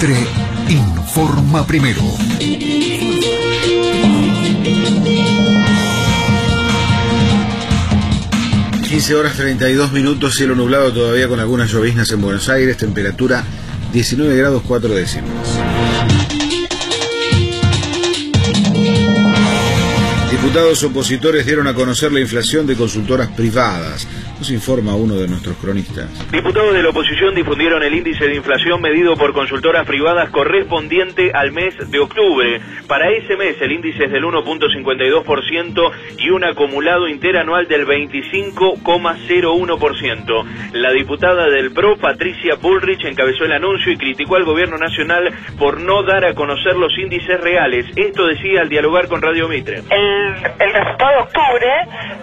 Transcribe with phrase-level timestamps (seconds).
[0.00, 0.16] Mitre
[0.70, 2.00] informa primero.
[8.88, 13.44] 15 horas 32 minutos, cielo nublado todavía con algunas lloviznas en Buenos Aires, temperatura
[13.92, 15.30] 19 grados 4 décimas.
[20.30, 24.06] Diputados opositores dieron a conocer la inflación de consultoras privadas.
[24.40, 26.08] Nos informa uno de nuestros cronistas.
[26.32, 31.52] Diputados de la oposición difundieron el índice de inflación medido por consultoras privadas correspondiente al
[31.52, 32.58] mes de octubre.
[32.88, 40.44] Para ese mes el índice es del 1.52% y un acumulado interanual del 25,01%.
[40.72, 45.82] La diputada del PRO, Patricia Bullrich, encabezó el anuncio y criticó al gobierno nacional por
[45.82, 47.84] no dar a conocer los índices reales.
[47.94, 49.82] Esto decía al dialogar con Radio Mitre.
[49.90, 51.68] El, el resultado de octubre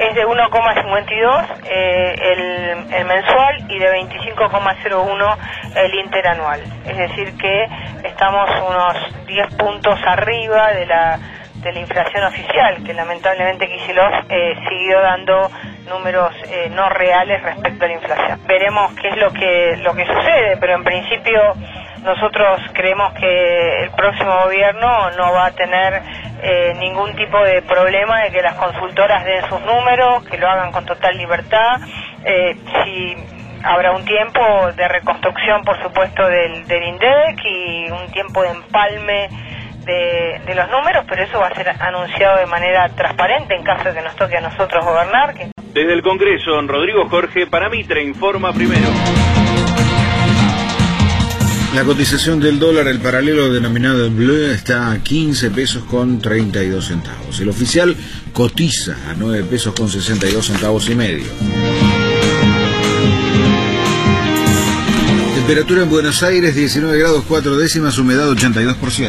[0.00, 1.46] es de 1,52.
[1.70, 5.36] Eh, el, mensual y de 25,01
[5.76, 6.62] el interanual.
[6.86, 7.66] Es decir, que
[8.04, 11.18] estamos unos 10 puntos arriba de la
[11.62, 15.50] de la inflación oficial, que lamentablemente Kicillof eh, siguió dando
[15.90, 18.40] números eh, no reales respecto a la inflación.
[18.46, 21.54] Veremos qué es lo que lo que sucede, pero en principio
[22.02, 26.02] nosotros creemos que el próximo gobierno no va a tener
[26.42, 30.72] eh, ningún tipo de problema de que las consultoras den sus números, que lo hagan
[30.72, 31.80] con total libertad.
[32.24, 33.16] Eh, si
[33.62, 34.40] habrá un tiempo
[34.74, 39.28] de reconstrucción, por supuesto, del, del INDEC y un tiempo de empalme
[39.84, 43.84] de, de, los números, pero eso va a ser anunciado de manera transparente en caso
[43.84, 45.34] de que nos toque a nosotros gobernar.
[45.72, 48.88] Desde el Congreso, Rodrigo Jorge, para Mitre, informa primero.
[51.74, 56.84] La cotización del dólar, el paralelo denominado en bleu, está a 15 pesos con 32
[56.84, 57.38] centavos.
[57.38, 57.96] El oficial
[58.32, 61.26] cotiza a 9 pesos con 62 centavos y medio.
[65.36, 68.76] Temperatura en Buenos Aires 19 grados 4 décimas, humedad 82%.